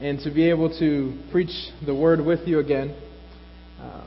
[0.00, 2.94] and to be able to preach the word with you again.
[3.80, 4.04] Uh,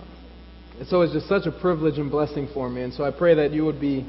[0.79, 2.83] it's always just such a privilege and blessing for me.
[2.83, 4.05] And so I pray that you would be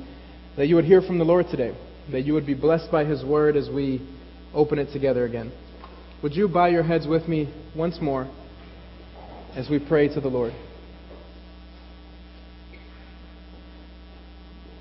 [0.57, 1.73] that you would hear from the Lord today,
[2.11, 4.07] that you would be blessed by his word as we
[4.53, 5.53] open it together again.
[6.23, 8.29] Would you bow your heads with me once more
[9.55, 10.53] as we pray to the Lord?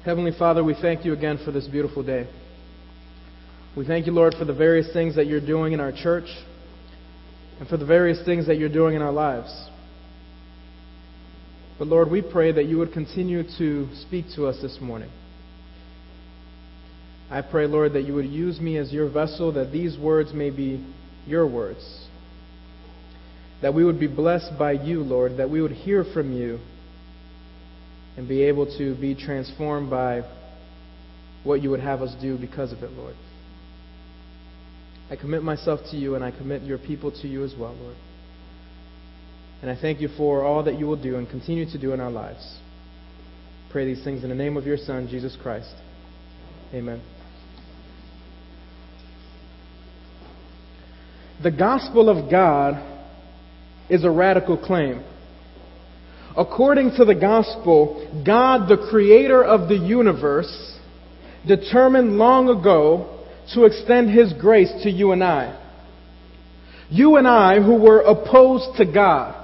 [0.04, 2.27] Heavenly Father, we thank you again for this beautiful day.
[3.75, 6.27] We thank you, Lord, for the various things that you're doing in our church
[7.59, 9.70] and for the various things that you're doing in our lives.
[11.79, 15.09] But Lord, we pray that you would continue to speak to us this morning.
[17.29, 20.49] I pray, Lord, that you would use me as your vessel, that these words may
[20.49, 20.85] be
[21.25, 22.05] your words.
[23.62, 26.59] That we would be blessed by you, Lord, that we would hear from you
[28.15, 30.21] and be able to be transformed by
[31.43, 33.15] what you would have us do because of it, Lord.
[35.09, 37.95] I commit myself to you and I commit your people to you as well, Lord.
[39.61, 41.99] And I thank you for all that you will do and continue to do in
[41.99, 42.59] our lives.
[43.71, 45.73] Pray these things in the name of your Son, Jesus Christ.
[46.73, 47.01] Amen.
[51.41, 52.84] The gospel of God
[53.89, 55.04] is a radical claim.
[56.35, 60.77] According to the gospel, God, the creator of the universe,
[61.48, 63.16] determined long ago
[63.53, 65.63] to extend his grace to you and I.
[66.90, 69.35] You and I, who were opposed to God,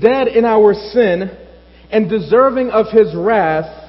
[0.00, 1.36] dead in our sin,
[1.90, 3.84] and deserving of his wrath,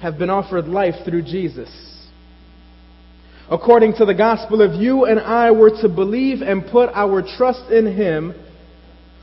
[0.00, 1.70] have been offered life through Jesus.
[3.50, 7.70] According to the gospel, if you and I were to believe and put our trust
[7.70, 8.34] in him,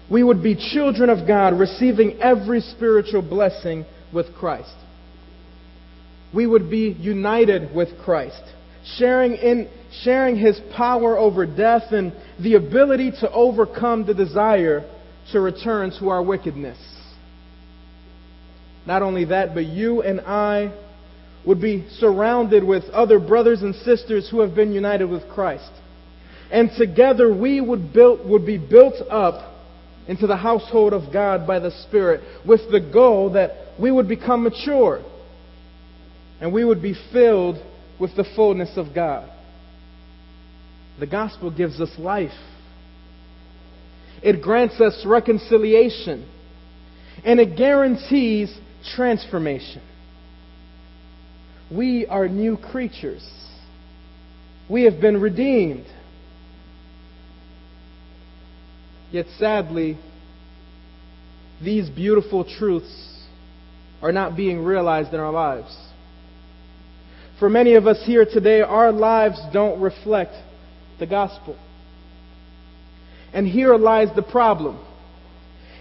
[0.10, 4.74] we would be children of God, receiving every spiritual blessing with Christ.
[6.34, 8.42] We would be united with Christ,
[8.98, 9.70] sharing in
[10.04, 14.90] sharing his power over death and the ability to overcome the desire
[15.32, 16.78] to return to our wickedness.
[18.86, 20.74] Not only that, but you and I
[21.46, 25.72] would be surrounded with other brothers and sisters who have been united with Christ.
[26.52, 29.54] And together we would, build, would be built up
[30.08, 34.44] into the household of God by the Spirit with the goal that we would become
[34.44, 35.04] mature
[36.40, 37.58] and we would be filled
[38.00, 39.30] with the fullness of God.
[41.00, 42.32] The gospel gives us life.
[44.22, 46.30] It grants us reconciliation.
[47.24, 48.56] And it guarantees
[48.96, 49.82] transformation.
[51.72, 53.28] We are new creatures.
[54.70, 55.86] We have been redeemed.
[59.12, 59.98] Yet sadly,
[61.64, 63.24] these beautiful truths
[64.02, 65.76] are not being realized in our lives.
[67.40, 70.34] For many of us here today, our lives don't reflect
[71.00, 71.58] the gospel.
[73.34, 74.80] And here lies the problem.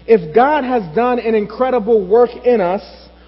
[0.05, 2.83] If God has done an incredible work in us,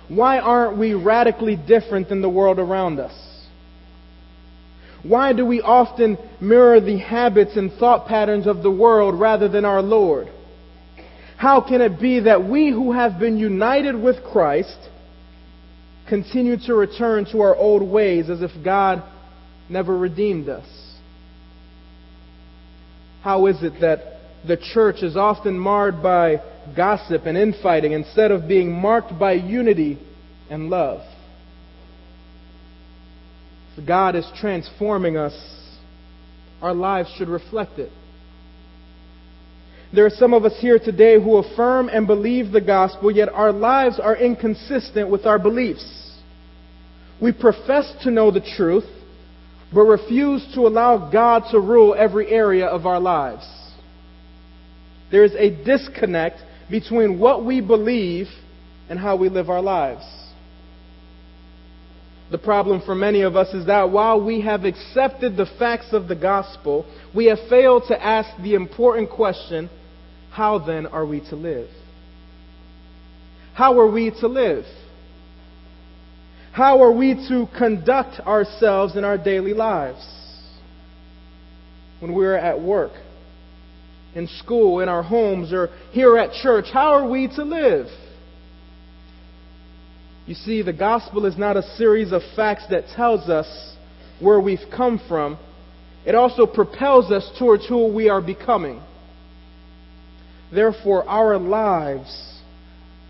[0.09, 3.13] why aren't we radically different than the world around us?
[5.03, 9.63] Why do we often mirror the habits and thought patterns of the world rather than
[9.63, 10.27] our Lord?
[11.37, 14.77] How can it be that we who have been united with Christ
[16.07, 19.03] continue to return to our old ways as if God
[19.69, 20.67] never redeemed us?
[23.21, 26.41] How is it that the church is often marred by
[26.75, 29.99] gossip and infighting instead of being marked by unity
[30.49, 31.01] and love?
[33.75, 35.35] If God is transforming us,
[36.61, 37.91] our lives should reflect it.
[39.93, 43.53] There are some of us here today who affirm and believe the gospel, yet our
[43.53, 46.11] lives are inconsistent with our beliefs.
[47.21, 48.85] We profess to know the truth,
[49.73, 53.47] but refuse to allow God to rule every area of our lives.
[55.09, 58.27] There is a disconnect between what we believe
[58.89, 60.03] and how we live our lives.
[62.29, 66.09] The problem for many of us is that while we have accepted the facts of
[66.09, 69.69] the gospel, we have failed to ask the important question
[70.37, 71.67] how then are we to live?
[73.55, 74.65] How are we to live?
[76.51, 80.07] How are we to conduct ourselves in our daily lives?
[81.99, 82.91] When we're at work,
[84.13, 87.87] in school, in our homes, or here at church, how are we to live?
[90.27, 93.75] You see, the gospel is not a series of facts that tells us
[94.19, 95.39] where we've come from.
[96.05, 98.83] It also propels us towards who we are becoming.
[100.51, 102.41] Therefore, our lives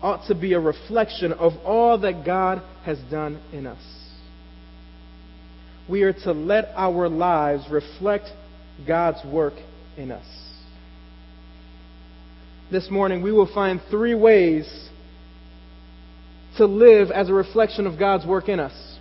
[0.02, 3.82] ought to be a reflection of all that God has done in us.
[5.88, 8.28] We are to let our lives reflect
[8.86, 9.54] God's work
[9.96, 10.26] in us.
[12.70, 14.88] This morning, we will find three ways
[16.58, 18.98] to live as a reflection of God's work in us.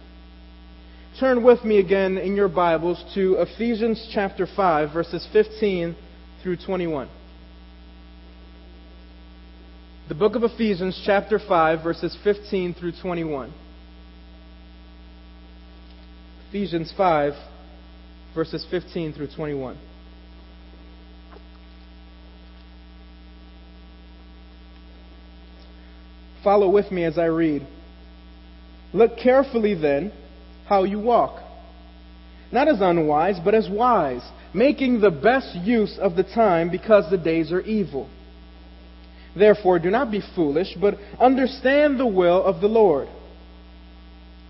[1.19, 5.95] Turn with me again in your Bibles to Ephesians chapter 5, verses 15
[6.43, 7.09] through 21.
[10.07, 13.53] The book of Ephesians, chapter 5, verses 15 through 21.
[16.47, 17.33] Ephesians 5,
[18.33, 19.77] verses 15 through 21.
[26.41, 27.67] Follow with me as I read.
[28.93, 30.13] Look carefully then
[30.69, 31.43] how you walk,
[32.53, 34.21] not as unwise, but as wise,
[34.53, 38.09] making the best use of the time because the days are evil.
[39.37, 43.07] Therefore, do not be foolish, but understand the will of the Lord.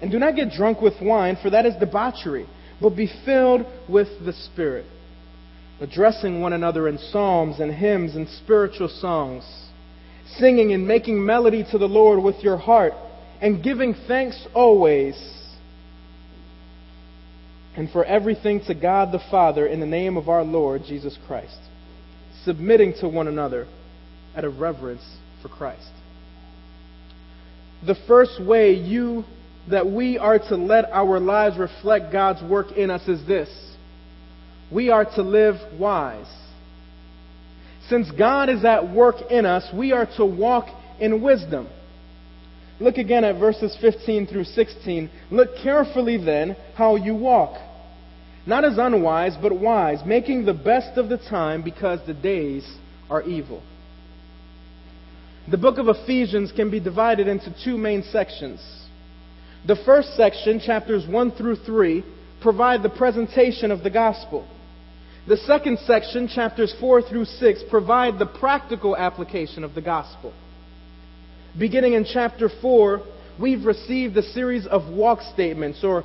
[0.02, 2.46] And do not get drunk with wine, for that is debauchery,
[2.82, 4.86] but be filled with the Spirit,
[5.82, 9.44] addressing one another in psalms and hymns and spiritual songs,
[10.38, 12.94] singing and making melody to the Lord with your heart,
[13.42, 15.16] and giving thanks always.
[17.76, 21.60] And for everything to God the Father in the name of our Lord Jesus Christ,
[22.44, 23.68] submitting to one another
[24.38, 25.04] out of reverence
[25.42, 25.90] for Christ.
[27.86, 29.24] The first way you
[29.70, 33.50] that we are to let our lives reflect God's work in us is this.
[34.72, 36.32] We are to live wise.
[37.90, 40.68] Since God is at work in us, we are to walk
[41.00, 41.68] in wisdom.
[42.80, 45.10] Look again at verses 15 through 16.
[45.32, 47.60] Look carefully then how you walk.
[48.46, 52.70] Not as unwise, but wise, making the best of the time because the days
[53.10, 53.62] are evil.
[55.50, 58.60] The book of Ephesians can be divided into two main sections.
[59.66, 62.04] The first section, chapters 1 through 3,
[62.42, 64.46] provide the presentation of the gospel.
[65.26, 70.34] The second section, chapters 4 through 6, provide the practical application of the gospel.
[71.58, 73.02] Beginning in chapter 4,
[73.40, 76.04] we've received a series of walk statements or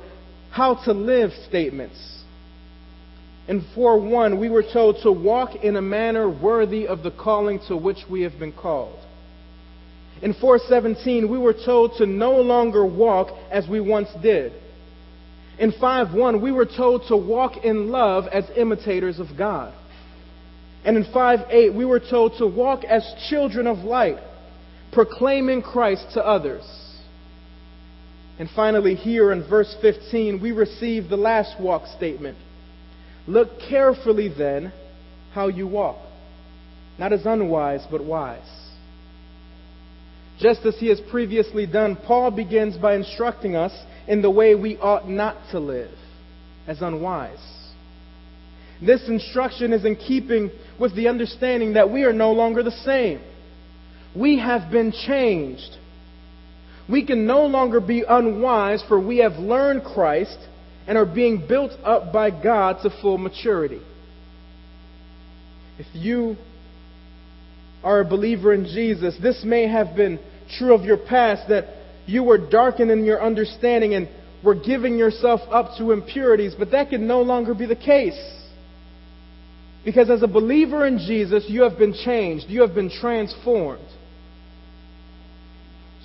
[0.51, 2.23] how to live statements.
[3.49, 7.59] In 4 1, we were told to walk in a manner worthy of the calling
[7.67, 9.02] to which we have been called.
[10.21, 14.53] In 417, we were told to no longer walk as we once did.
[15.59, 19.73] In 5:1, we were told to walk in love as imitators of God.
[20.85, 24.17] And in 5:8, we were told to walk as children of light,
[24.91, 26.63] proclaiming Christ to others.
[28.39, 32.37] And finally, here in verse 15, we receive the last walk statement.
[33.27, 34.71] Look carefully then
[35.33, 35.97] how you walk,
[36.97, 38.63] not as unwise, but wise
[40.43, 43.71] just as he has previously done, Paul begins by instructing us
[44.09, 45.97] in the way we ought not to live
[46.67, 47.39] as unwise.
[48.85, 53.23] This instruction is in keeping with the understanding that we are no longer the same.
[54.13, 55.77] We have been changed.
[56.89, 60.37] We can no longer be unwise, for we have learned Christ
[60.85, 63.81] and are being built up by God to full maturity.
[65.79, 66.35] If you
[67.81, 70.19] are a believer in Jesus, this may have been
[70.57, 71.65] true of your past that
[72.05, 74.09] you were darkened in your understanding and
[74.43, 78.19] were giving yourself up to impurities, but that can no longer be the case.
[79.85, 83.87] Because as a believer in Jesus, you have been changed, you have been transformed.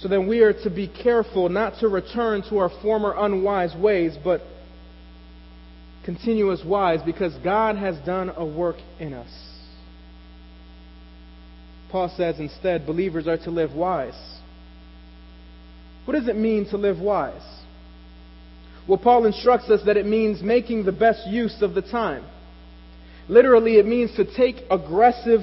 [0.01, 4.17] So then we are to be careful not to return to our former unwise ways,
[4.23, 4.43] but
[6.05, 9.48] continue as wise because God has done a work in us.
[11.91, 14.19] Paul says instead, believers are to live wise.
[16.05, 17.43] What does it mean to live wise?
[18.87, 22.25] Well, Paul instructs us that it means making the best use of the time.
[23.29, 25.41] Literally, it means to take aggressive,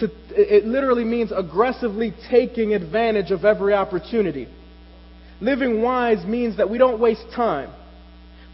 [0.00, 4.48] to, it literally means aggressively taking advantage of every opportunity.
[5.40, 7.72] Living wise means that we don't waste time,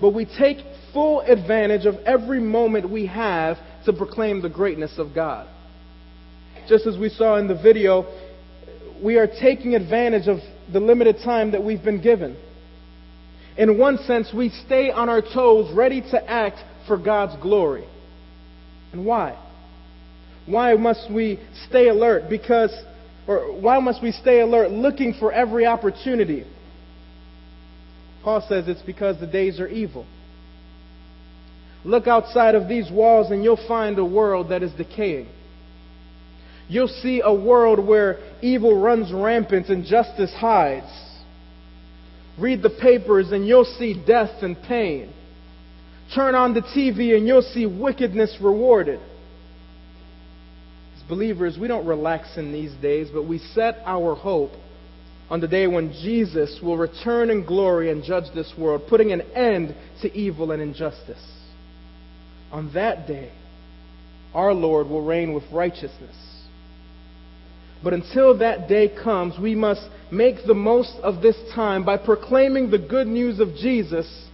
[0.01, 0.59] but we take
[0.93, 3.57] full advantage of every moment we have
[3.87, 5.49] to proclaim the greatness of God
[6.69, 8.07] just as we saw in the video,
[9.03, 10.39] we are taking advantage of
[10.73, 12.37] the limited time that we've been given.
[13.57, 17.87] In one sense, we stay on our toes, ready to act for God's glory.
[18.93, 19.39] And why?
[20.47, 22.29] Why must we stay alert?
[22.29, 22.75] Because,
[23.27, 26.45] or why must we stay alert looking for every opportunity?
[28.23, 30.07] Paul says it's because the days are evil.
[31.85, 35.29] Look outside of these walls and you'll find a world that is decaying.
[36.69, 40.91] You'll see a world where evil runs rampant and justice hides.
[42.39, 45.13] Read the papers and you'll see death and pain.
[46.15, 49.01] Turn on the TV and you'll see wickedness rewarded.
[50.97, 54.53] As believers, we don't relax in these days, but we set our hope
[55.31, 59.23] on the day when Jesus will return in glory and judge this world, putting an
[59.33, 61.25] end to evil and injustice.
[62.53, 63.33] On that day,
[64.35, 66.34] our Lord will reign with righteousness.
[67.85, 72.71] But until that day comes, we must make the most of this time by proclaiming
[72.71, 74.27] the good news of Jesus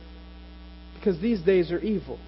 [0.94, 2.20] because these days are evil.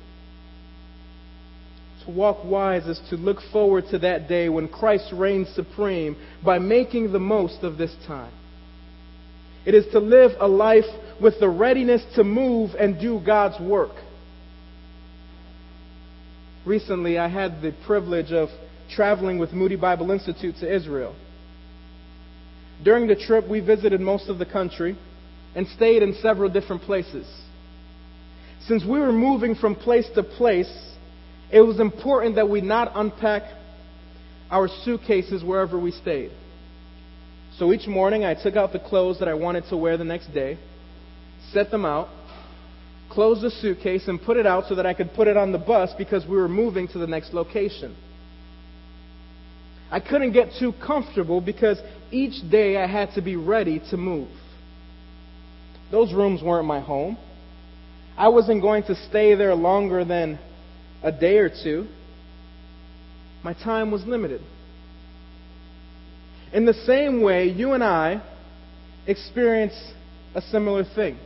[2.04, 6.58] To walk wise is to look forward to that day when Christ reigns supreme by
[6.58, 8.32] making the most of this time.
[9.64, 10.86] It is to live a life
[11.20, 13.94] with the readiness to move and do God's work.
[16.66, 18.48] Recently, I had the privilege of
[18.94, 21.14] traveling with Moody Bible Institute to Israel.
[22.84, 24.98] During the trip, we visited most of the country
[25.54, 27.26] and stayed in several different places.
[28.66, 30.72] Since we were moving from place to place,
[31.50, 33.42] it was important that we not unpack
[34.50, 36.30] our suitcases wherever we stayed.
[37.58, 40.32] So each morning, I took out the clothes that I wanted to wear the next
[40.32, 40.58] day,
[41.52, 42.08] set them out,
[43.10, 45.58] closed the suitcase, and put it out so that I could put it on the
[45.58, 47.94] bus because we were moving to the next location.
[49.92, 51.78] I couldn't get too comfortable because
[52.10, 54.30] each day I had to be ready to move.
[55.90, 57.18] Those rooms weren't my home.
[58.16, 60.38] I wasn't going to stay there longer than
[61.02, 61.88] a day or two.
[63.44, 64.40] My time was limited.
[66.54, 68.22] In the same way, you and I
[69.06, 69.74] experience
[70.34, 71.18] a similar thing.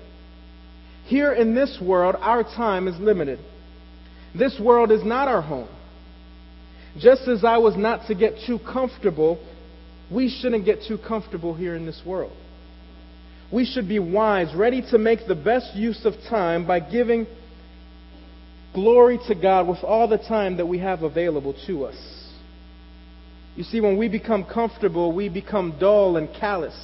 [1.05, 3.39] Here in this world, our time is limited.
[4.37, 5.69] This world is not our home.
[6.99, 9.39] Just as I was not to get too comfortable,
[10.11, 12.33] we shouldn't get too comfortable here in this world.
[13.53, 17.27] We should be wise, ready to make the best use of time by giving
[18.75, 21.97] glory to God with all the time that we have available to us.
[23.57, 26.77] You see, when we become comfortable, we become dull and callous.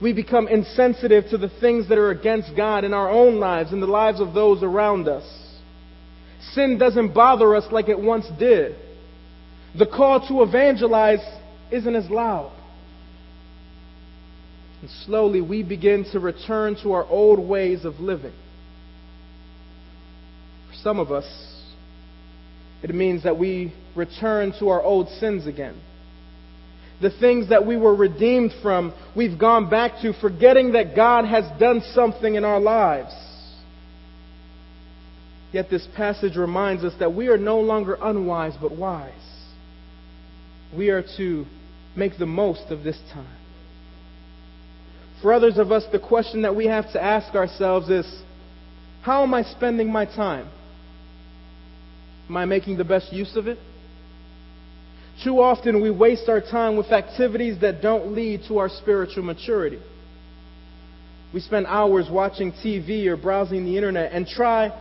[0.00, 3.82] We become insensitive to the things that are against God in our own lives and
[3.82, 5.24] the lives of those around us.
[6.50, 8.76] Sin doesn't bother us like it once did.
[9.78, 11.24] The call to evangelize
[11.70, 12.52] isn't as loud.
[14.82, 18.34] And slowly we begin to return to our old ways of living.
[20.68, 21.24] For some of us,
[22.82, 25.80] it means that we return to our old sins again.
[27.00, 31.44] The things that we were redeemed from, we've gone back to, forgetting that God has
[31.58, 33.12] done something in our lives.
[35.52, 39.12] Yet this passage reminds us that we are no longer unwise but wise.
[40.76, 41.44] We are to
[41.94, 43.36] make the most of this time.
[45.20, 48.22] For others of us, the question that we have to ask ourselves is
[49.02, 50.48] how am I spending my time?
[52.28, 53.58] Am I making the best use of it?
[55.22, 59.80] Too often we waste our time with activities that don't lead to our spiritual maturity.
[61.34, 64.72] We spend hours watching TV or browsing the internet and try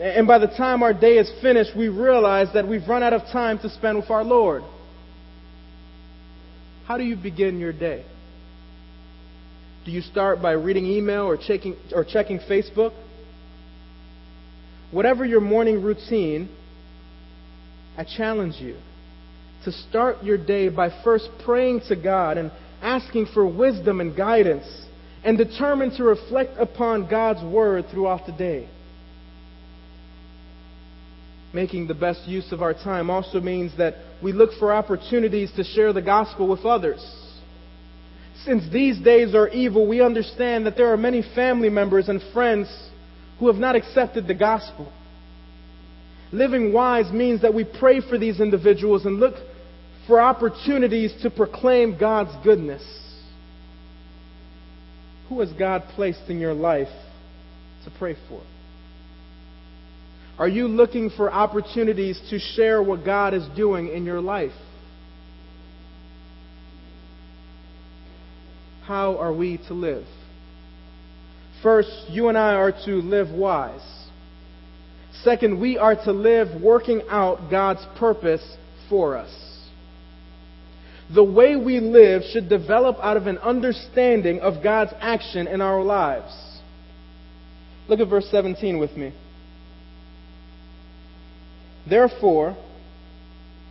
[0.00, 3.22] and by the time our day is finished, we realize that we've run out of
[3.32, 4.62] time to spend with our Lord.
[6.86, 8.04] How do you begin your day?
[9.84, 12.92] Do you start by reading email or checking, or checking Facebook?
[14.90, 16.48] Whatever your morning routine,
[17.96, 18.76] I challenge you
[19.64, 24.66] to start your day by first praying to God and asking for wisdom and guidance,
[25.22, 28.68] and determined to reflect upon God's Word throughout the day
[31.52, 35.64] making the best use of our time also means that we look for opportunities to
[35.64, 37.00] share the gospel with others.
[38.44, 42.68] Since these days are evil, we understand that there are many family members and friends
[43.38, 44.92] who have not accepted the gospel.
[46.32, 49.34] Living wise means that we pray for these individuals and look
[50.06, 52.82] for opportunities to proclaim God's goodness.
[55.28, 56.88] Who has God placed in your life
[57.84, 58.42] to pray for?
[60.42, 64.50] Are you looking for opportunities to share what God is doing in your life?
[68.82, 70.04] How are we to live?
[71.62, 74.08] First, you and I are to live wise.
[75.22, 78.42] Second, we are to live working out God's purpose
[78.90, 79.30] for us.
[81.14, 85.84] The way we live should develop out of an understanding of God's action in our
[85.84, 86.34] lives.
[87.86, 89.14] Look at verse 17 with me.
[91.88, 92.56] Therefore,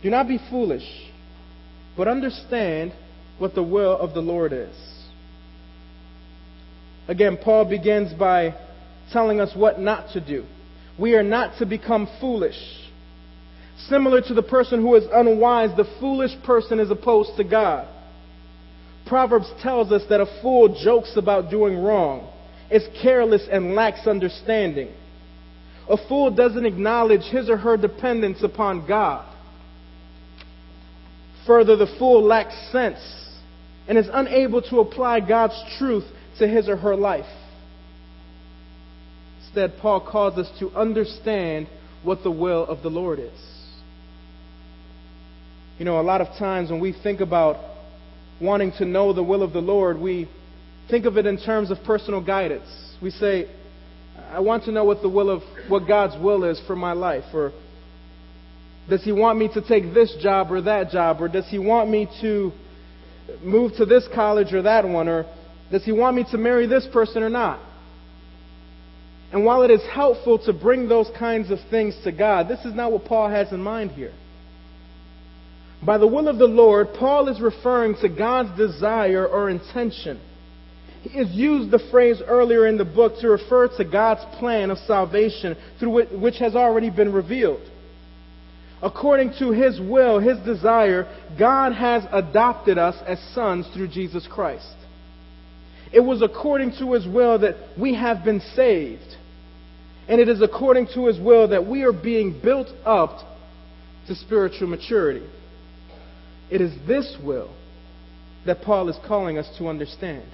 [0.02, 0.86] do not be foolish,
[1.96, 2.92] but understand
[3.38, 4.76] what the will of the Lord is.
[7.08, 8.54] Again, Paul begins by
[9.12, 10.44] telling us what not to do.
[10.98, 12.58] We are not to become foolish.
[13.88, 17.88] Similar to the person who is unwise, the foolish person is opposed to God.
[19.06, 22.30] Proverbs tells us that a fool jokes about doing wrong,
[22.70, 24.88] is careless, and lacks understanding.
[25.88, 29.28] A fool doesn't acknowledge his or her dependence upon God.
[31.46, 33.00] Further, the fool lacks sense
[33.88, 36.04] and is unable to apply God's truth
[36.38, 37.26] to his or her life.
[39.44, 41.68] Instead, Paul calls us to understand
[42.02, 43.52] what the will of the Lord is.
[45.78, 47.56] You know, a lot of times when we think about
[48.40, 50.28] wanting to know the will of the Lord, we
[50.88, 52.68] think of it in terms of personal guidance.
[53.02, 53.50] We say,
[54.30, 57.24] I want to know what the will of what God's will is for my life
[57.34, 57.52] or
[58.88, 61.88] does he want me to take this job or that job or does he want
[61.90, 62.52] me to
[63.42, 65.26] move to this college or that one or
[65.70, 67.60] does he want me to marry this person or not?
[69.32, 72.74] And while it is helpful to bring those kinds of things to God, this is
[72.74, 74.12] not what Paul has in mind here.
[75.84, 80.20] By the will of the Lord, Paul is referring to God's desire or intention.
[81.02, 84.78] He has used the phrase earlier in the book to refer to God's plan of
[84.78, 87.68] salvation through which has already been revealed.
[88.80, 91.06] According to His will, His desire,
[91.38, 94.74] God has adopted us as sons through Jesus Christ.
[95.92, 99.16] It was according to His will that we have been saved.
[100.08, 103.18] And it is according to His will that we are being built up
[104.06, 105.26] to spiritual maturity.
[106.50, 107.54] It is this will
[108.46, 110.28] that Paul is calling us to understand.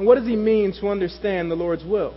[0.00, 2.14] And what does he mean to understand the Lord's will?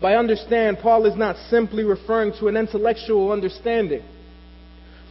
[0.00, 4.02] By understand, Paul is not simply referring to an intellectual understanding.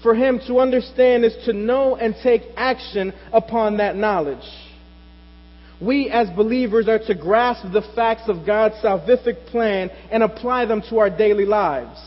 [0.01, 4.49] For him, to understand is to know and take action upon that knowledge.
[5.79, 10.81] We as believers are to grasp the facts of God's salvific plan and apply them
[10.89, 11.99] to our daily lives.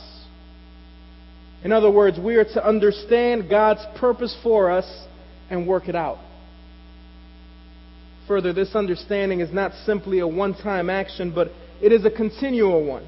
[1.63, 5.07] In other words, we are to understand God's purpose for us
[5.51, 6.19] and work it out.
[8.31, 11.51] Further, this understanding is not simply a one time action, but
[11.83, 13.05] it is a continual one.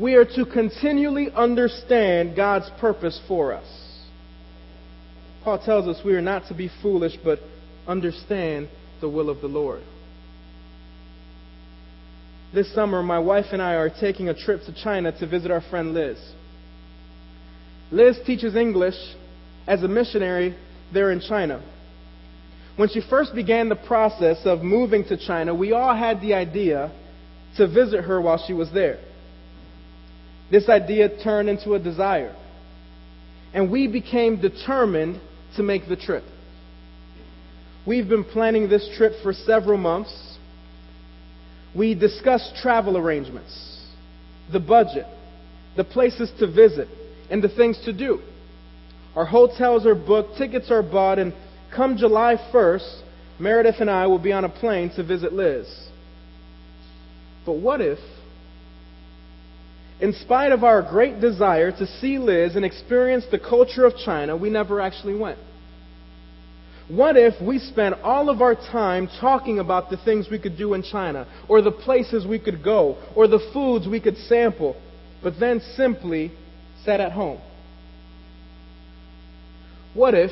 [0.00, 3.66] We are to continually understand God's purpose for us.
[5.42, 7.38] Paul tells us we are not to be foolish, but
[7.86, 8.70] understand
[9.02, 9.82] the will of the Lord.
[12.54, 15.60] This summer, my wife and I are taking a trip to China to visit our
[15.68, 16.16] friend Liz.
[17.90, 18.96] Liz teaches English
[19.66, 20.56] as a missionary
[20.94, 21.62] there in China.
[22.76, 26.90] When she first began the process of moving to China, we all had the idea
[27.56, 28.98] to visit her while she was there.
[30.50, 32.34] This idea turned into a desire.
[33.52, 35.20] And we became determined
[35.56, 36.24] to make the trip.
[37.86, 40.36] We've been planning this trip for several months.
[41.76, 43.86] We discussed travel arrangements,
[44.50, 45.06] the budget,
[45.76, 46.88] the places to visit,
[47.30, 48.20] and the things to do.
[49.14, 51.32] Our hotels are booked, tickets are bought, and
[51.74, 53.02] come July 1st,
[53.38, 55.66] Meredith and I will be on a plane to visit Liz.
[57.44, 57.98] But what if,
[60.00, 64.36] in spite of our great desire to see Liz and experience the culture of China,
[64.36, 65.38] we never actually went?
[66.88, 70.74] What if we spent all of our time talking about the things we could do
[70.74, 74.76] in China, or the places we could go, or the foods we could sample,
[75.22, 76.30] but then simply
[76.84, 77.40] sat at home?
[79.94, 80.30] What if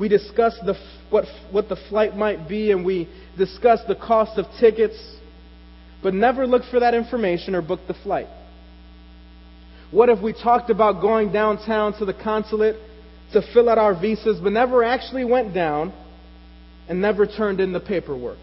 [0.00, 0.74] we discussed the,
[1.10, 4.96] what, what the flight might be and we discussed the cost of tickets,
[6.02, 8.26] but never looked for that information or booked the flight?
[9.90, 12.76] What if we talked about going downtown to the consulate
[13.34, 15.92] to fill out our visas, but never actually went down
[16.88, 18.38] and never turned in the paperwork?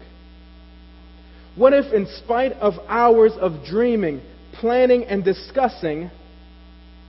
[1.56, 4.22] What if, in spite of hours of dreaming,
[4.60, 6.12] planning, and discussing,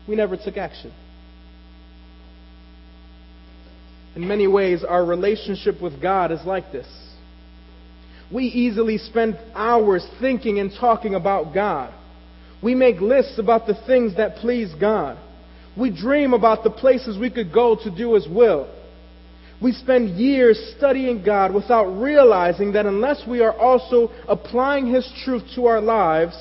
[0.08, 0.92] we never took action?
[4.16, 6.88] In many ways, our relationship with God is like this.
[8.32, 11.94] We easily spend hours thinking and talking about God.
[12.62, 15.18] We make lists about the things that please God.
[15.78, 18.70] We dream about the places we could go to do His will.
[19.62, 25.44] We spend years studying God without realizing that unless we are also applying His truth
[25.56, 26.36] to our lives,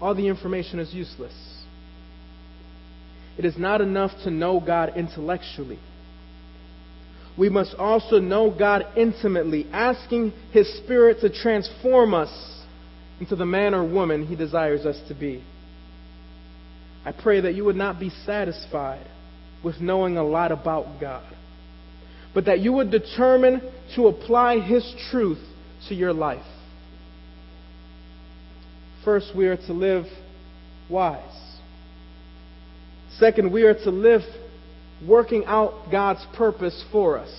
[0.00, 1.34] all the information is useless.
[3.38, 5.78] It is not enough to know God intellectually
[7.38, 12.30] we must also know God intimately, asking His Spirit to transform us
[13.20, 15.44] into the man or woman He desires us to be.
[17.04, 19.06] I pray that you would not be satisfied
[19.64, 21.34] with knowing a lot about God,
[22.34, 23.62] but that you would determine
[23.94, 25.42] to apply His truth
[25.88, 26.44] to your life.
[29.04, 30.04] First, we are to live
[30.90, 31.40] wise.
[33.18, 34.22] Second, we are to live
[35.06, 37.30] working out God's purpose for us.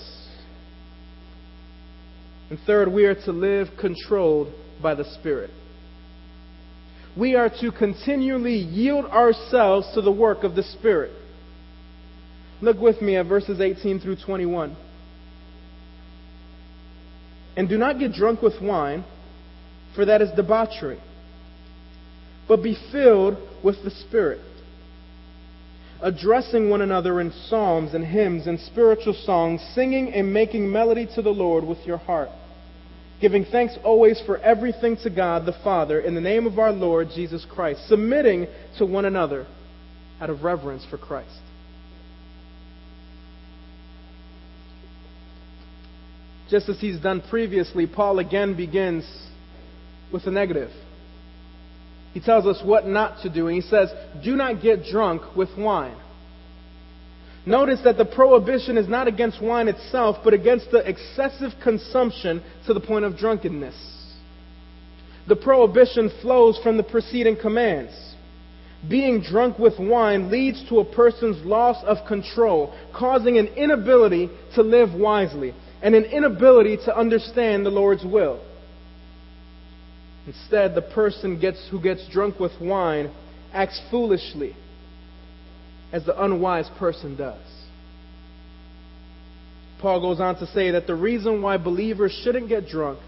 [2.49, 5.51] And third, we are to live controlled by the Spirit.
[7.17, 11.11] We are to continually yield ourselves to the work of the Spirit.
[12.61, 14.75] Look with me at verses 18 through 21.
[17.57, 19.03] And do not get drunk with wine,
[19.95, 20.99] for that is debauchery,
[22.47, 24.39] but be filled with the Spirit,
[26.01, 31.21] addressing one another in psalms and hymns and spiritual songs, singing and making melody to
[31.21, 32.29] the Lord with your heart,
[33.19, 37.09] giving thanks always for everything to God the Father in the name of our Lord
[37.13, 39.45] Jesus Christ, submitting to one another
[40.19, 41.39] out of reverence for Christ.
[46.49, 49.05] Just as he's done previously, Paul again begins
[50.11, 50.69] with a negative.
[52.13, 53.89] He tells us what not to do, and he says,
[54.23, 55.95] Do not get drunk with wine.
[57.45, 62.73] Notice that the prohibition is not against wine itself, but against the excessive consumption to
[62.73, 63.75] the point of drunkenness.
[65.27, 67.93] The prohibition flows from the preceding commands.
[68.87, 74.61] Being drunk with wine leads to a person's loss of control, causing an inability to
[74.61, 78.39] live wisely and an inability to understand the Lord's will.
[80.27, 83.11] Instead, the person gets, who gets drunk with wine
[83.53, 84.55] acts foolishly,
[85.91, 87.41] as the unwise person does.
[89.81, 92.99] Paul goes on to say that the reason why believers shouldn't get drunk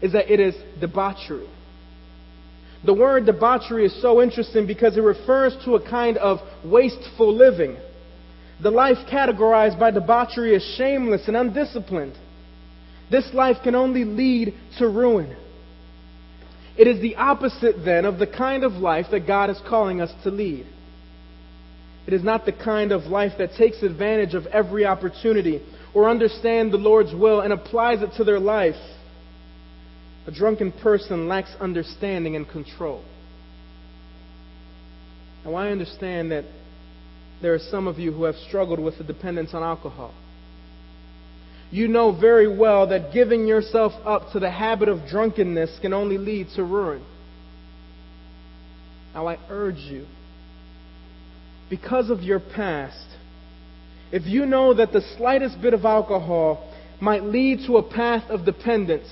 [0.00, 1.48] is that it is debauchery.
[2.86, 7.76] The word debauchery is so interesting because it refers to a kind of wasteful living
[8.62, 12.16] the life categorized by debauchery is shameless and undisciplined.
[13.10, 15.36] This life can only lead to ruin.
[16.76, 20.12] It is the opposite, then, of the kind of life that God is calling us
[20.24, 20.66] to lead.
[22.06, 25.62] It is not the kind of life that takes advantage of every opportunity
[25.94, 28.74] or understands the Lord's will and applies it to their life.
[30.26, 33.04] A drunken person lacks understanding and control.
[35.44, 36.44] Now, I understand that
[37.40, 40.14] there are some of you who have struggled with the dependence on alcohol.
[41.74, 46.18] You know very well that giving yourself up to the habit of drunkenness can only
[46.18, 47.04] lead to ruin.
[49.12, 50.06] Now, I urge you,
[51.68, 53.08] because of your past,
[54.12, 58.44] if you know that the slightest bit of alcohol might lead to a path of
[58.44, 59.08] dependence,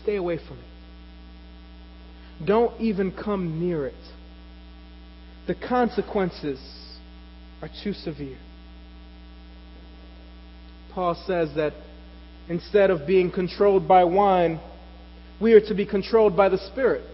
[0.00, 2.46] stay away from it.
[2.46, 3.94] Don't even come near it.
[5.46, 6.58] The consequences
[7.60, 8.38] are too severe.
[10.98, 11.74] Paul says that
[12.48, 14.58] instead of being controlled by wine,
[15.40, 17.04] we are to be controlled by the Spirit.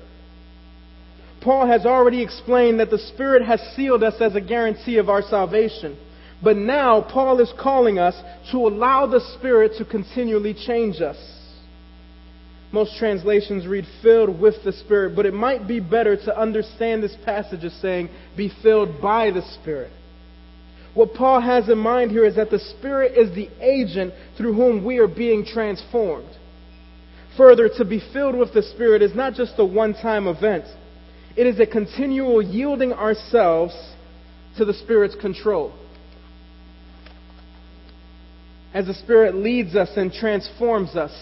[1.43, 5.21] Paul has already explained that the Spirit has sealed us as a guarantee of our
[5.21, 5.99] salvation.
[6.43, 8.15] But now, Paul is calling us
[8.53, 11.19] to allow the Spirit to continually change us.
[12.73, 17.17] Most translations read filled with the Spirit, but it might be better to understand this
[17.27, 19.93] passage as saying be filled by the Spirit.
[20.95, 24.85] What Paul has in mind here is that the Spirit is the agent through whom
[24.85, 26.31] we are being transformed.
[27.37, 30.65] Further, to be filled with the Spirit is not just a one time event,
[31.37, 33.75] it is a continual yielding ourselves
[34.57, 35.75] to the Spirit's control.
[38.73, 41.13] As the Spirit leads us and transforms us,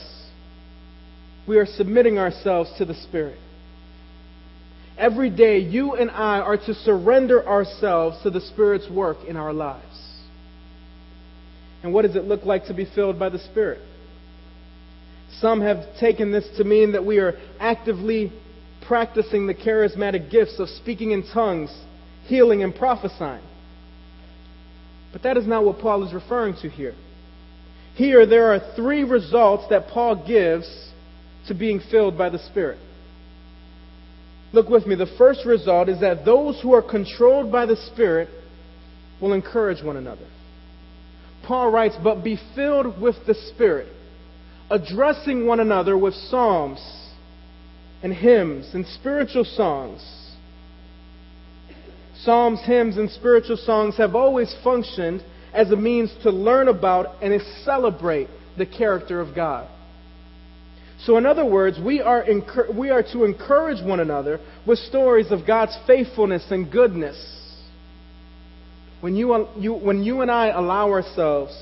[1.48, 3.38] we are submitting ourselves to the Spirit.
[4.98, 9.52] Every day, you and I are to surrender ourselves to the Spirit's work in our
[9.52, 9.87] lives.
[11.83, 13.81] And what does it look like to be filled by the Spirit?
[15.40, 18.33] Some have taken this to mean that we are actively
[18.87, 21.74] practicing the charismatic gifts of speaking in tongues,
[22.26, 23.42] healing, and prophesying.
[25.12, 26.94] But that is not what Paul is referring to here.
[27.94, 30.90] Here, there are three results that Paul gives
[31.48, 32.78] to being filled by the Spirit.
[34.52, 34.94] Look with me.
[34.94, 38.28] The first result is that those who are controlled by the Spirit
[39.20, 40.26] will encourage one another.
[41.46, 43.88] Paul writes, But be filled with the Spirit,
[44.70, 46.80] addressing one another with psalms
[48.02, 50.02] and hymns and spiritual songs.
[52.22, 57.40] Psalms, hymns, and spiritual songs have always functioned as a means to learn about and
[57.64, 59.68] celebrate the character of God.
[61.04, 62.24] So, in other words, we are,
[62.72, 67.18] we are to encourage one another with stories of God's faithfulness and goodness.
[69.00, 71.52] When you, you, when you and I allow ourselves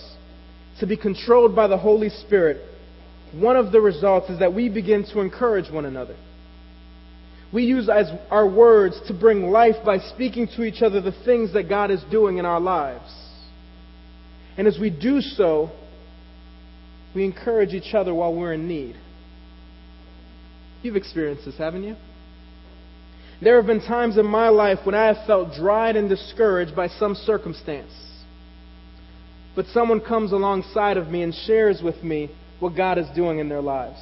[0.80, 2.60] to be controlled by the Holy Spirit,
[3.32, 6.16] one of the results is that we begin to encourage one another.
[7.52, 11.54] We use as our words to bring life by speaking to each other the things
[11.54, 13.10] that God is doing in our lives.
[14.58, 15.70] And as we do so,
[17.14, 18.96] we encourage each other while we're in need.
[20.82, 21.96] You've experienced this, haven't you?
[23.42, 26.88] There have been times in my life when I have felt dried and discouraged by
[26.88, 27.92] some circumstance.
[29.56, 33.48] But someone comes alongside of me and shares with me what God is doing in
[33.48, 33.98] their lives.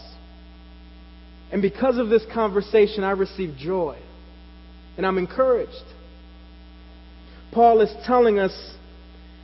[1.52, 3.98] And because of this conversation, I receive joy.
[4.96, 5.72] And I'm encouraged.
[7.52, 8.74] Paul is telling us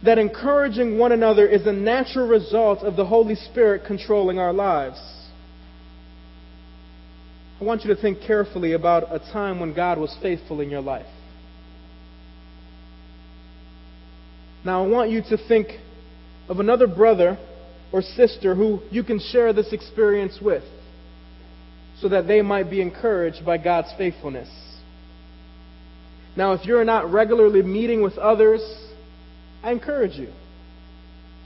[0.05, 5.01] that encouraging one another is a natural result of the Holy Spirit controlling our lives.
[7.61, 10.81] I want you to think carefully about a time when God was faithful in your
[10.81, 11.07] life.
[14.65, 15.69] Now, I want you to think
[16.49, 17.39] of another brother
[17.93, 20.65] or sister who you can share this experience with
[22.01, 24.49] so that they might be encouraged by God's faithfulness.
[26.37, 28.61] Now, if you're not regularly meeting with others,
[29.63, 30.33] I encourage you.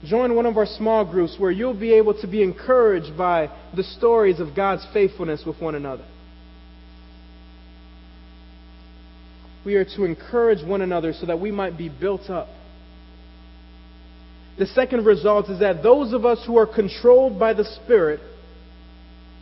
[0.05, 3.83] Join one of our small groups where you'll be able to be encouraged by the
[3.83, 6.05] stories of God's faithfulness with one another.
[9.65, 12.47] We are to encourage one another so that we might be built up.
[14.57, 18.21] The second result is that those of us who are controlled by the Spirit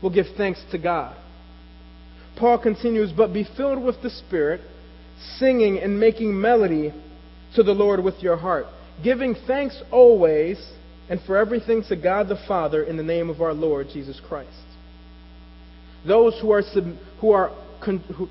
[0.01, 1.15] will give thanks to God.
[2.35, 4.61] Paul continues, But be filled with the Spirit,
[5.37, 6.93] singing and making melody
[7.55, 8.65] to the Lord with your heart
[9.03, 10.57] giving thanks always
[11.09, 14.51] and for everything to God the Father in the name of our Lord Jesus Christ.
[16.05, 16.61] Those who are,
[17.21, 17.49] who are,
[17.85, 18.27] who,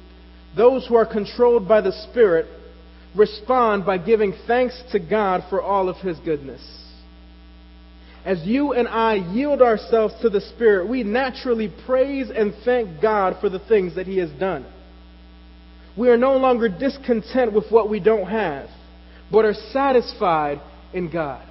[0.57, 2.47] those who are controlled by the Spirit
[3.17, 6.63] respond by giving thanks to God for all of His goodness.
[8.25, 13.37] As you and I yield ourselves to the Spirit, we naturally praise and thank God
[13.41, 14.67] for the things that He has done.
[15.97, 18.69] We are no longer discontent with what we don't have
[19.31, 20.61] but are satisfied
[20.93, 21.47] in God.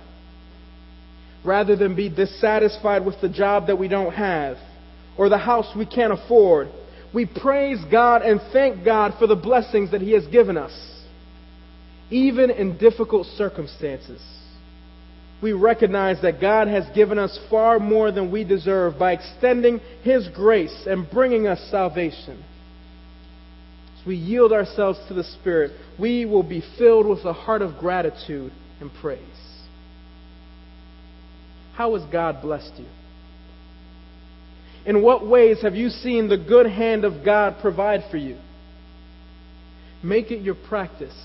[1.43, 4.57] Rather than be dissatisfied with the job that we don't have
[5.17, 6.69] or the house we can't afford,
[7.13, 10.73] we praise God and thank God for the blessings that He has given us,
[12.09, 14.21] even in difficult circumstances.
[15.41, 20.27] We recognize that God has given us far more than we deserve by extending His
[20.29, 22.43] grace and bringing us salvation
[24.05, 28.51] we yield ourselves to the Spirit, we will be filled with a heart of gratitude
[28.79, 29.19] and praise.
[31.75, 32.85] How has God blessed you?
[34.85, 38.37] In what ways have you seen the good hand of God provide for you?
[40.03, 41.15] Make it your practice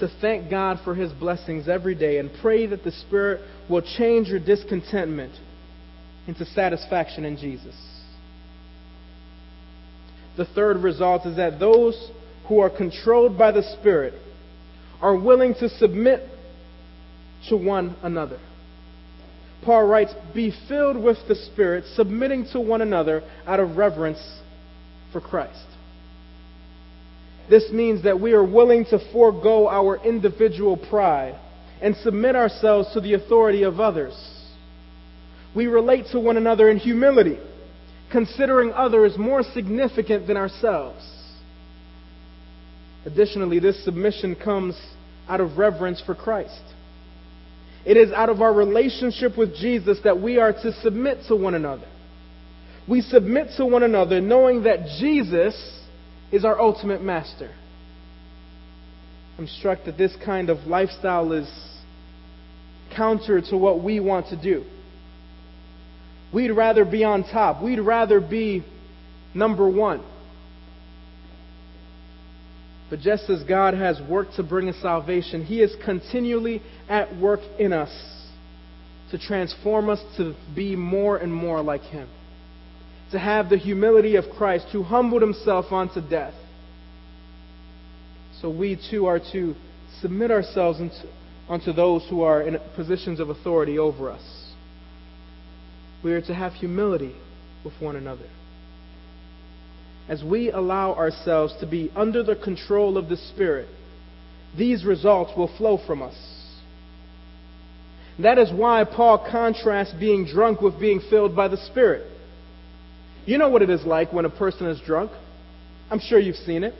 [0.00, 4.28] to thank God for His blessings every day and pray that the Spirit will change
[4.28, 5.32] your discontentment
[6.26, 7.76] into satisfaction in Jesus.
[10.36, 12.10] The third result is that those
[12.48, 14.14] who are controlled by the Spirit
[15.00, 16.28] are willing to submit
[17.48, 18.38] to one another.
[19.64, 24.20] Paul writes, Be filled with the Spirit, submitting to one another out of reverence
[25.12, 25.66] for Christ.
[27.48, 31.38] This means that we are willing to forego our individual pride
[31.82, 34.14] and submit ourselves to the authority of others.
[35.54, 37.38] We relate to one another in humility
[38.10, 41.04] considering others more significant than ourselves.
[43.06, 44.78] Additionally, this submission comes
[45.28, 46.62] out of reverence for Christ.
[47.84, 51.54] It is out of our relationship with Jesus that we are to submit to one
[51.54, 51.86] another.
[52.88, 55.54] We submit to one another knowing that Jesus
[56.32, 57.54] is our ultimate master.
[59.38, 61.48] I'm struck that this kind of lifestyle is
[62.94, 64.64] counter to what we want to do.
[66.32, 67.62] We'd rather be on top.
[67.62, 68.64] We'd rather be
[69.34, 70.04] number one.
[72.88, 77.40] But just as God has worked to bring us salvation, He is continually at work
[77.58, 77.90] in us
[79.12, 82.08] to transform us to be more and more like Him.
[83.12, 86.34] To have the humility of Christ who humbled Himself unto death.
[88.40, 89.54] So we too are to
[90.00, 90.80] submit ourselves
[91.48, 94.39] unto those who are in positions of authority over us.
[96.02, 97.14] We are to have humility
[97.64, 98.28] with one another.
[100.08, 103.68] As we allow ourselves to be under the control of the Spirit,
[104.56, 106.16] these results will flow from us.
[108.18, 112.10] That is why Paul contrasts being drunk with being filled by the Spirit.
[113.24, 115.12] You know what it is like when a person is drunk.
[115.90, 116.74] I'm sure you've seen it.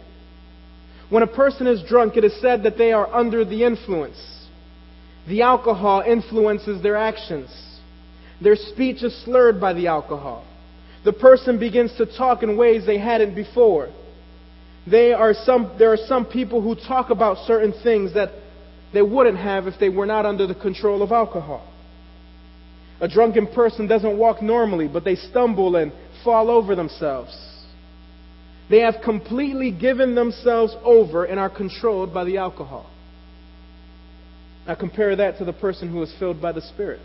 [1.08, 4.18] When a person is drunk, it is said that they are under the influence.
[5.28, 7.50] The alcohol influences their actions.
[8.42, 10.46] Their speech is slurred by the alcohol.
[11.04, 13.90] The person begins to talk in ways they hadn't before.
[14.86, 18.30] They are some, there are some people who talk about certain things that
[18.92, 21.66] they wouldn't have if they were not under the control of alcohol.
[23.00, 27.34] A drunken person doesn't walk normally, but they stumble and fall over themselves.
[28.68, 32.90] They have completely given themselves over and are controlled by the alcohol.
[34.66, 37.00] Now compare that to the person who is filled by the Spirit.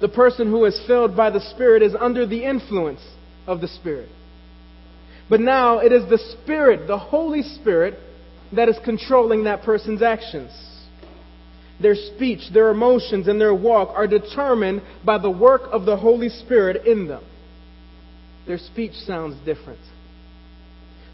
[0.00, 3.00] The person who is filled by the Spirit is under the influence
[3.46, 4.08] of the Spirit.
[5.28, 7.98] But now it is the Spirit, the Holy Spirit,
[8.54, 10.50] that is controlling that person's actions.
[11.80, 16.28] Their speech, their emotions, and their walk are determined by the work of the Holy
[16.28, 17.24] Spirit in them.
[18.46, 19.80] Their speech sounds different.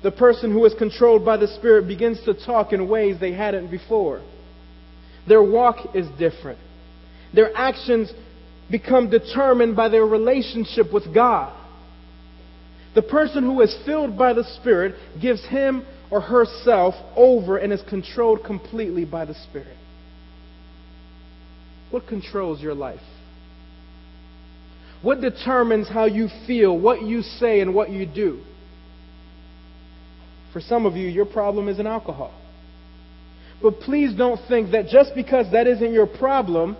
[0.02, 3.70] The person who is controlled by the Spirit begins to talk in ways they hadn't
[3.70, 4.22] before.
[5.26, 6.58] Their walk is different.
[7.34, 8.12] Their actions
[8.70, 11.52] become determined by their relationship with God.
[12.94, 17.82] The person who is filled by the Spirit gives him or herself over and is
[17.88, 19.76] controlled completely by the Spirit.
[21.90, 23.00] What controls your life?
[25.02, 28.42] What determines how you feel, what you say, and what you do?
[30.52, 32.32] For some of you, your problem is an alcohol.
[33.60, 36.76] But please don't think that just because that isn't your problem,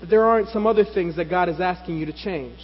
[0.00, 2.58] that there aren't some other things that God is asking you to change.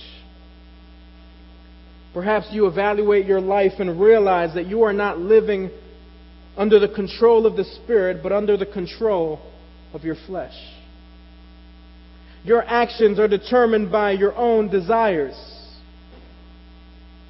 [2.13, 5.71] Perhaps you evaluate your life and realize that you are not living
[6.57, 9.41] under the control of the Spirit, but under the control
[9.93, 10.55] of your flesh.
[12.45, 15.35] Your actions are determined by your own desires.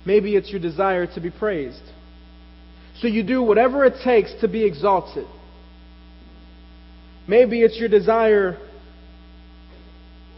[0.04, 1.80] Maybe it's your desire to be praised.
[3.00, 5.26] So you do whatever it takes to be exalted.
[7.26, 8.58] Maybe it's your desire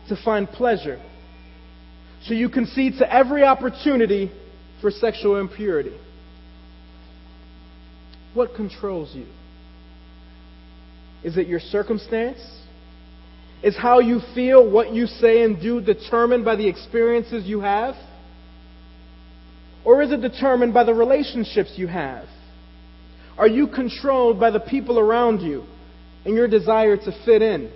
[0.08, 1.00] to find pleasure.
[2.24, 4.32] So you concede to every opportunity
[4.80, 5.96] for sexual impurity.
[8.34, 9.26] What controls you?
[11.24, 12.38] Is it your circumstance?
[13.62, 17.94] Is how you feel, what you say and do determined by the experiences you have?
[19.84, 22.26] Or is it determined by the relationships you have?
[23.38, 25.64] Are you controlled by the people around you
[26.24, 27.70] and your desire to fit in?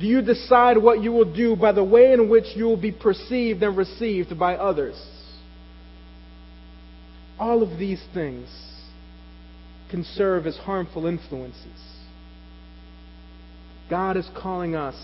[0.00, 2.90] Do you decide what you will do by the way in which you will be
[2.90, 4.98] perceived and received by others?
[7.38, 8.48] All of these things
[9.90, 11.66] can serve as harmful influences.
[13.90, 14.94] God is calling us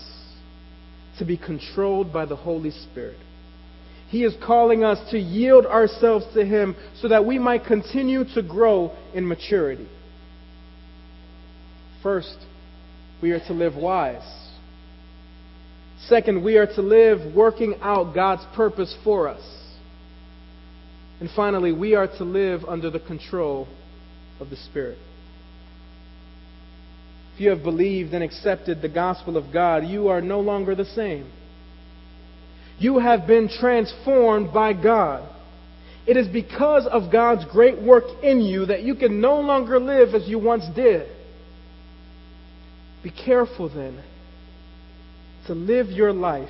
[1.19, 3.17] to be controlled by the Holy Spirit.
[4.09, 8.41] He is calling us to yield ourselves to Him so that we might continue to
[8.41, 9.89] grow in maturity.
[12.01, 12.37] First,
[13.21, 14.46] we are to live wise.
[16.05, 19.41] Second, we are to live working out God's purpose for us.
[21.19, 23.67] And finally, we are to live under the control
[24.39, 24.99] of the Spirit.
[27.33, 30.85] If you have believed and accepted the gospel of God, you are no longer the
[30.85, 31.31] same.
[32.79, 35.27] You have been transformed by God.
[36.05, 40.13] It is because of God's great work in you that you can no longer live
[40.13, 41.09] as you once did.
[43.03, 44.03] Be careful then
[45.47, 46.49] to live your life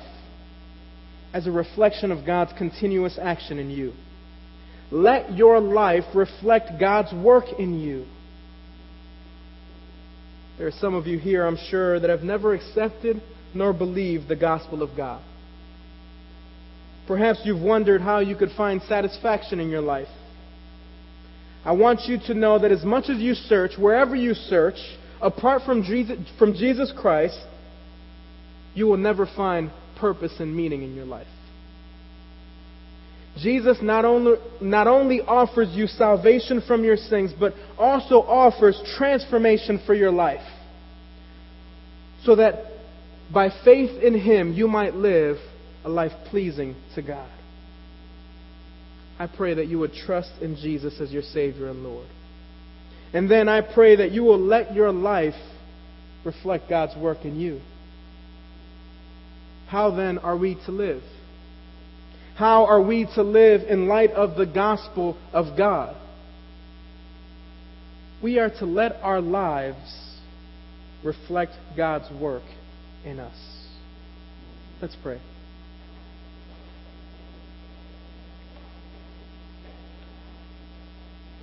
[1.32, 3.92] as a reflection of God's continuous action in you.
[4.90, 8.06] Let your life reflect God's work in you.
[10.56, 13.22] There are some of you here, I'm sure, that have never accepted
[13.54, 15.22] nor believed the gospel of God.
[17.06, 20.08] Perhaps you've wondered how you could find satisfaction in your life.
[21.64, 24.76] I want you to know that as much as you search, wherever you search,
[25.20, 27.38] apart from Jesus, Christ,
[28.78, 31.26] you will never find purpose and meaning in your life.
[33.38, 39.80] Jesus not only, not only offers you salvation from your sins, but also offers transformation
[39.84, 40.46] for your life.
[42.24, 42.72] So that
[43.32, 45.36] by faith in Him, you might live
[45.84, 47.30] a life pleasing to God.
[49.18, 52.06] I pray that you would trust in Jesus as your Savior and Lord.
[53.12, 55.34] And then I pray that you will let your life
[56.24, 57.60] reflect God's work in you.
[59.68, 61.02] How then are we to live?
[62.36, 65.96] How are we to live in light of the gospel of God?
[68.22, 70.18] We are to let our lives
[71.04, 72.42] reflect God's work
[73.04, 73.36] in us.
[74.80, 75.20] Let's pray.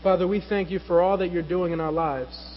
[0.01, 2.54] Father, we thank you for all that you're doing in our lives.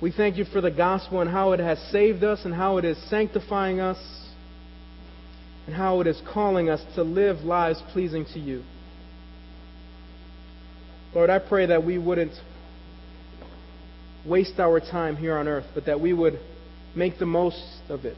[0.00, 2.84] We thank you for the gospel and how it has saved us and how it
[2.84, 3.98] is sanctifying us
[5.66, 8.62] and how it is calling us to live lives pleasing to you.
[11.14, 12.34] Lord, I pray that we wouldn't
[14.26, 16.38] waste our time here on earth, but that we would
[16.94, 18.16] make the most of it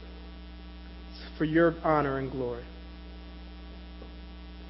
[1.37, 2.65] for your honor and glory.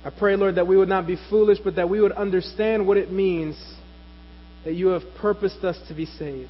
[0.05, 2.97] I pray, Lord, that we would not be foolish, but that we would understand what
[2.97, 3.61] it means
[4.63, 6.49] that you have purposed us to be saved.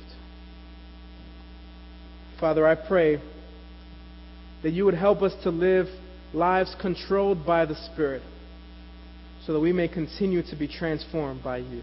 [2.39, 3.21] Father, I pray
[4.63, 5.87] that you would help us to live
[6.33, 8.21] lives controlled by the Spirit
[9.45, 11.81] so that we may continue to be transformed by you.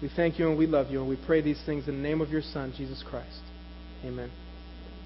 [0.00, 2.20] We thank you and we love you, and we pray these things in the name
[2.20, 3.42] of your Son, Jesus Christ.
[4.04, 4.30] Amen.